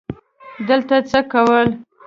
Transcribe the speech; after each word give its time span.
دلته 0.67 0.93
یې 0.97 1.05
څه 1.09 1.19
کول؟ 1.31 1.67